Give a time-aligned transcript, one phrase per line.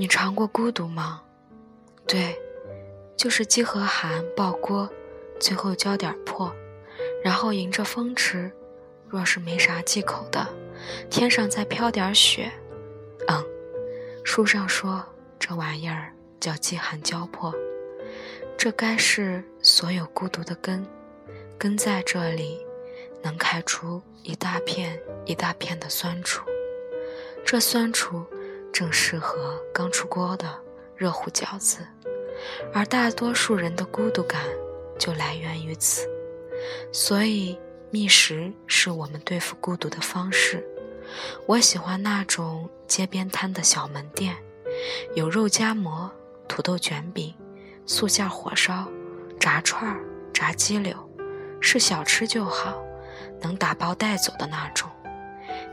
[0.00, 1.20] 你尝过孤独吗？
[2.08, 2.34] 对，
[3.18, 4.88] 就是饥和寒爆锅，
[5.38, 6.50] 最后浇点破，
[7.22, 8.50] 然后迎着风吃。
[9.06, 10.48] 若是没啥忌口的，
[11.10, 12.50] 天上再飘点雪。
[13.28, 13.44] 嗯，
[14.24, 15.04] 书上说
[15.38, 17.54] 这玩意儿叫饥寒交迫，
[18.56, 20.86] 这该是所有孤独的根，
[21.58, 22.58] 根在这里，
[23.22, 26.42] 能开出一大片一大片的酸楚。
[27.44, 28.24] 这酸楚
[28.80, 30.58] 正适合刚出锅的
[30.96, 31.86] 热乎饺子，
[32.72, 34.40] 而大多数人的孤独感
[34.98, 36.08] 就来源于此。
[36.90, 40.66] 所以，觅食是我们对付孤独的方式。
[41.44, 44.34] 我喜欢那种街边摊的小门店，
[45.14, 46.10] 有肉夹馍、
[46.48, 47.34] 土豆卷饼、
[47.84, 48.88] 素馅火烧、
[49.38, 50.00] 炸串儿、
[50.32, 50.96] 炸鸡柳，
[51.60, 52.82] 是小吃就好，
[53.42, 54.90] 能打包带走的那种。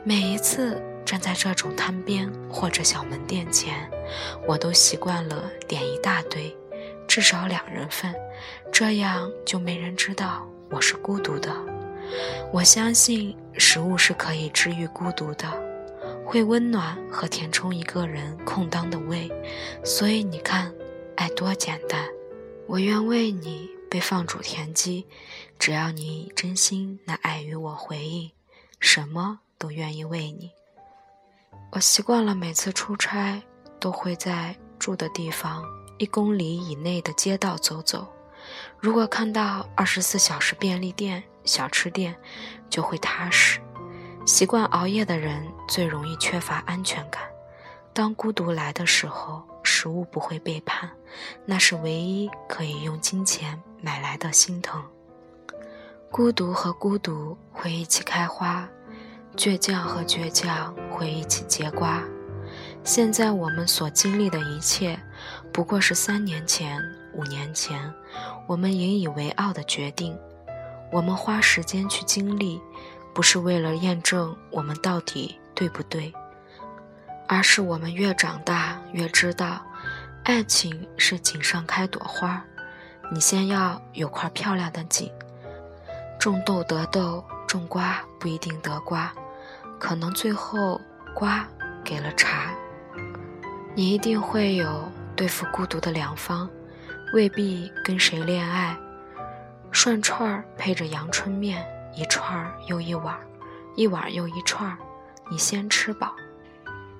[0.04, 0.82] 每一次。
[1.08, 3.90] 站在这种摊边或者小门店前，
[4.46, 6.54] 我都习惯了点一大堆，
[7.08, 8.14] 至少两人份，
[8.74, 11.56] 这样就没人知道我是孤独的。
[12.52, 15.50] 我相信食物是可以治愈孤独的，
[16.26, 19.32] 会温暖和填充一个人空荡的胃。
[19.86, 20.74] 所以你看，
[21.16, 22.06] 爱多简单，
[22.66, 25.06] 我愿为你被放逐田鸡，
[25.58, 28.30] 只要你真心拿爱与我回应，
[28.82, 30.52] 什么都愿意为你。
[31.72, 33.42] 我习惯了，每次出差
[33.80, 35.64] 都会在住的地方
[35.98, 38.08] 一公里以内的街道走走。
[38.80, 42.16] 如果看到二十四小时便利店、小吃店，
[42.70, 43.60] 就会踏实。
[44.26, 47.24] 习惯熬夜的人最容易缺乏安全感。
[47.94, 50.90] 当孤独来的时候，食物不会背叛，
[51.46, 54.84] 那是唯一可以用金钱买来的心疼。
[56.12, 58.70] 孤独和孤独会一起开花。
[59.38, 62.04] 倔强和倔强会一起结瓜。
[62.84, 65.00] 现在我们所经历的一切，
[65.54, 66.82] 不过是三年前、
[67.14, 67.94] 五年前
[68.48, 70.18] 我们引以为傲的决定。
[70.92, 72.60] 我们花时间去经历，
[73.14, 76.12] 不是为了验证我们到底对不对，
[77.28, 79.62] 而是我们越长大越知道，
[80.24, 82.42] 爱情是锦上开朵花，
[83.12, 85.12] 你先要有块漂亮的锦。
[86.18, 89.14] 种豆得豆，种瓜不一定得瓜。
[89.80, 90.82] 可能最后
[91.14, 91.48] 瓜
[91.84, 92.52] 给了茶，
[93.76, 96.50] 你一定会有对付孤独的良方，
[97.14, 98.78] 未必跟谁恋爱。
[99.72, 101.66] 涮串儿配着阳春面，
[101.96, 103.18] 一串儿又一碗，
[103.76, 104.78] 一碗又一串儿，
[105.30, 106.14] 你先吃饱。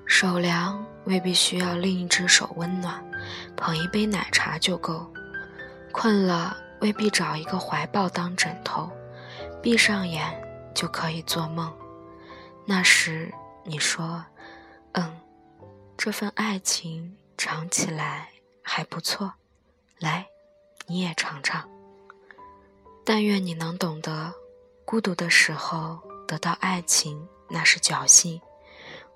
[0.06, 3.04] 手凉未必需要另一只手温暖，
[3.56, 5.06] 捧一杯奶茶就够。
[5.92, 8.90] 困了未必找一个怀抱当枕头，
[9.60, 10.24] 闭上眼
[10.74, 11.70] 就可以做梦。
[12.70, 13.32] 那时
[13.64, 14.22] 你说
[14.92, 15.18] ：“嗯，
[15.96, 18.28] 这份爱情尝起来
[18.60, 19.32] 还不错，
[19.98, 20.26] 来，
[20.86, 21.66] 你也尝尝。
[23.06, 24.34] 但愿你能懂得，
[24.84, 28.38] 孤独的时候得到爱情那是侥幸，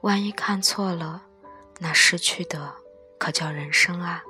[0.01, 1.23] 万一看错了，
[1.79, 2.73] 那失去的
[3.19, 4.25] 可叫人生啊！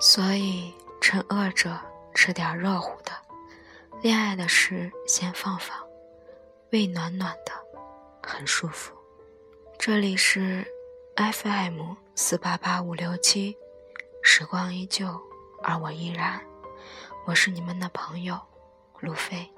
[0.00, 1.76] 所以趁饿着
[2.14, 3.10] 吃点热乎的，
[4.00, 5.76] 恋爱的事先放放，
[6.70, 7.50] 胃暖暖的。”
[8.22, 8.92] 很舒服。
[9.78, 10.66] 这里是
[11.16, 13.56] FM 四八八五六七，
[14.22, 15.08] 时光依旧，
[15.62, 16.40] 而我依然。
[17.26, 18.38] 我是你们的朋友
[19.00, 19.48] 路飞。